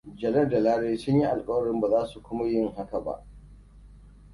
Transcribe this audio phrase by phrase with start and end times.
[0.21, 3.25] Jalal da Lare sun yi alkawarin ba za su kuma yin haka ba.